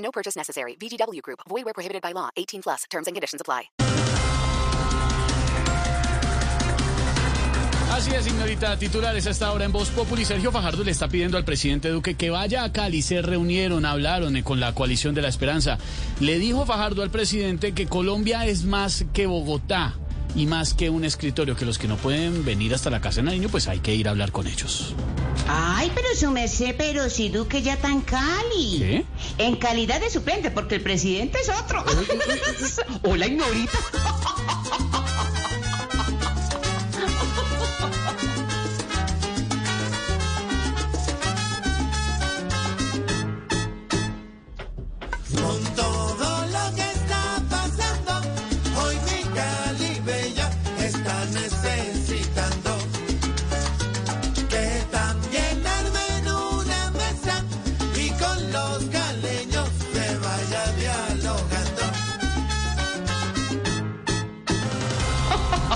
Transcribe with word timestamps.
No 0.00 0.10
purchase 0.10 0.36
necessary. 0.36 0.76
VGW 0.76 1.22
Group. 1.22 1.40
Void 1.48 1.64
where 1.64 1.74
prohibited 1.74 2.02
by 2.02 2.12
law. 2.12 2.28
18 2.36 2.62
plus. 2.62 2.84
Terms 2.90 3.06
and 3.06 3.14
conditions 3.14 3.40
apply. 3.40 3.70
Así 7.92 8.12
es, 8.14 8.24
señorita. 8.24 8.78
Titulares 8.78 9.26
a 9.26 9.30
esta 9.30 9.52
hora 9.52 9.64
en 9.64 9.72
Voz 9.72 9.90
Populi. 9.90 10.24
Sergio 10.24 10.50
Fajardo 10.50 10.84
le 10.84 10.90
está 10.90 11.08
pidiendo 11.08 11.36
al 11.36 11.44
presidente 11.44 11.90
Duque 11.90 12.14
que 12.14 12.30
vaya 12.30 12.64
a 12.64 12.72
Cali. 12.72 13.02
Se 13.02 13.20
reunieron, 13.20 13.84
hablaron 13.84 14.40
con 14.42 14.58
la 14.58 14.74
coalición 14.74 15.14
de 15.14 15.22
la 15.22 15.28
esperanza. 15.28 15.76
Le 16.18 16.38
dijo 16.38 16.64
Fajardo 16.64 17.02
al 17.02 17.10
presidente 17.10 17.72
que 17.74 17.86
Colombia 17.86 18.46
es 18.46 18.64
más 18.64 19.04
que 19.12 19.26
Bogotá 19.26 19.99
y 20.34 20.46
más 20.46 20.74
que 20.74 20.90
un 20.90 21.04
escritorio, 21.04 21.56
que 21.56 21.64
los 21.64 21.78
que 21.78 21.88
no 21.88 21.96
pueden 21.96 22.44
venir 22.44 22.74
hasta 22.74 22.90
la 22.90 23.00
casa 23.00 23.16
de 23.16 23.24
Nariño, 23.24 23.48
pues 23.48 23.68
hay 23.68 23.80
que 23.80 23.94
ir 23.94 24.08
a 24.08 24.10
hablar 24.10 24.32
con 24.32 24.46
ellos. 24.46 24.94
Ay, 25.48 25.90
pero 25.94 26.08
su 26.14 26.30
merced, 26.30 26.74
pero 26.78 27.10
si 27.10 27.28
Duque 27.28 27.62
ya 27.62 27.74
está 27.74 27.88
en 27.88 28.02
Cali. 28.02 28.78
¿Qué? 28.78 29.04
En 29.38 29.56
calidad 29.56 30.00
de 30.00 30.10
suplente, 30.10 30.50
porque 30.50 30.76
el 30.76 30.82
presidente 30.82 31.38
es 31.40 31.48
otro. 31.48 31.84
Hola, 33.02 33.26
ignorita. 33.26 33.78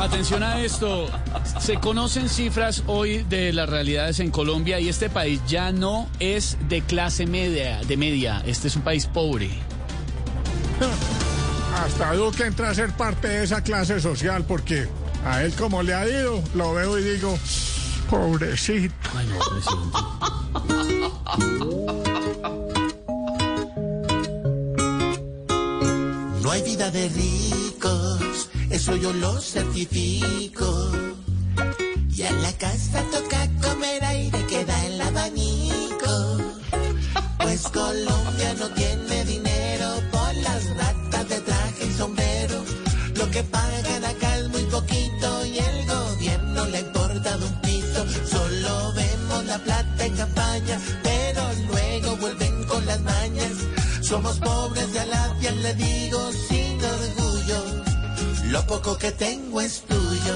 Atención 0.00 0.42
a 0.42 0.58
esto. 0.62 1.10
Se 1.60 1.76
conocen 1.76 2.30
cifras 2.30 2.82
hoy 2.86 3.22
de 3.24 3.52
las 3.52 3.68
realidades 3.68 4.18
en 4.20 4.30
Colombia 4.30 4.80
y 4.80 4.88
este 4.88 5.10
país 5.10 5.42
ya 5.46 5.72
no 5.72 6.08
es 6.20 6.56
de 6.70 6.80
clase 6.80 7.26
media, 7.26 7.82
de 7.82 7.98
media. 7.98 8.42
Este 8.46 8.68
es 8.68 8.76
un 8.76 8.82
país 8.82 9.06
pobre. 9.06 9.50
Hasta 11.76 12.14
Duque 12.14 12.44
entra 12.44 12.70
a 12.70 12.74
ser 12.74 12.92
parte 12.92 13.28
de 13.28 13.44
esa 13.44 13.62
clase 13.62 14.00
social 14.00 14.44
porque 14.44 14.88
a 15.26 15.42
él 15.42 15.52
como 15.52 15.82
le 15.82 15.92
ha 15.92 16.08
ido, 16.08 16.42
lo 16.54 16.72
veo 16.72 16.98
y 16.98 17.02
digo, 17.02 17.38
pobrecito. 18.08 18.94
Ay, 19.14 19.26
no, 19.26 19.38
presidente. 19.50 19.98
No 26.42 26.50
hay 26.50 26.62
vida 26.62 26.90
de 26.90 27.08
ricos, 27.10 27.69
eso 28.80 28.96
yo 28.96 29.12
lo 29.12 29.38
certifico. 29.40 30.90
Y 32.16 32.22
a 32.22 32.32
la 32.32 32.52
casa 32.52 33.04
toca 33.12 33.40
comer 33.60 34.02
aire 34.04 34.46
que 34.46 34.64
da 34.64 34.86
el 34.86 35.00
abanico. 35.02 36.12
Pues 37.42 37.60
Colombia 37.68 38.54
no 38.58 38.68
tiene 38.70 39.24
dinero 39.26 39.88
por 40.10 40.34
las 40.46 40.62
ratas 40.78 41.28
de 41.28 41.40
traje 41.40 41.86
y 41.90 41.92
sombrero. 41.92 42.64
Lo 43.16 43.30
que 43.30 43.42
pagan 43.42 44.04
acá 44.12 44.38
es 44.38 44.48
muy 44.48 44.64
poquito 44.64 45.28
y 45.44 45.58
el 45.58 45.86
gobierno 45.86 46.64
le 46.66 46.80
importa 46.80 47.36
de 47.36 47.44
un 47.44 47.60
pito. 47.60 48.00
Solo 48.34 48.94
vemos 48.94 49.44
la 49.44 49.58
plata 49.58 50.06
en 50.06 50.16
campaña, 50.16 50.80
pero 51.02 51.42
luego 51.70 52.16
vuelven 52.16 52.64
con 52.64 52.86
las 52.86 53.00
mañas. 53.02 53.52
Somos 54.00 54.38
pobres 54.38 54.90
de 54.94 55.00
a 55.00 55.06
la 55.06 55.36
piel, 55.38 55.62
le 55.62 55.74
digo 55.74 56.18
orgullo. 56.18 56.59
Lo 58.50 58.66
poco 58.66 58.98
que 58.98 59.12
tengo 59.12 59.60
es 59.60 59.82
tuyo. 59.82 60.34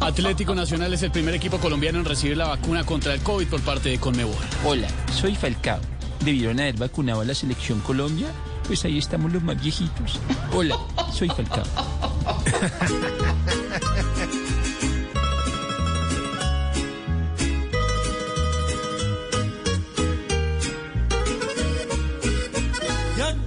Atlético 0.00 0.54
Nacional 0.54 0.94
es 0.94 1.02
el 1.02 1.10
primer 1.10 1.34
equipo 1.34 1.58
colombiano 1.58 1.98
en 1.98 2.06
recibir 2.06 2.38
la 2.38 2.46
vacuna 2.46 2.84
contra 2.84 3.12
el 3.12 3.20
COVID 3.20 3.48
por 3.48 3.60
parte 3.60 3.90
de 3.90 3.98
Conmebol. 3.98 4.34
Hola, 4.64 4.88
soy 5.12 5.34
Falcao. 5.34 5.80
¿Debieron 6.24 6.60
haber 6.60 6.76
vacunado 6.76 7.20
a 7.20 7.26
la 7.26 7.34
selección 7.34 7.80
Colombia? 7.80 8.28
Pues 8.66 8.82
ahí 8.86 8.96
estamos 8.96 9.34
los 9.34 9.42
más 9.42 9.62
viejitos. 9.62 10.18
Hola, 10.54 10.78
soy 11.12 11.28
Falcao. 11.28 11.64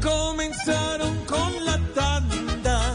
Comenzaron 0.01 1.25
con 1.25 1.65
la 1.65 1.77
tanda 1.93 2.93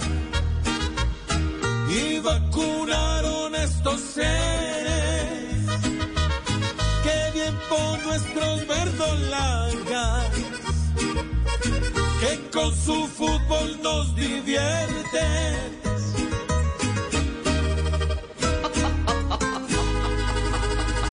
y 1.88 2.18
vacunaron 2.20 3.54
estos 3.54 4.00
seres. 4.00 5.66
Qué 7.02 7.30
bien 7.34 7.54
por 7.68 8.02
nuestros 8.06 8.66
verdolagas 8.66 10.28
que 12.20 12.50
con 12.50 12.74
su 12.74 13.06
fútbol 13.08 13.80
nos 13.82 14.14
divierten. 14.14 15.81